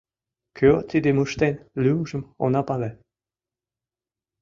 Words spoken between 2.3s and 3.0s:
она пале.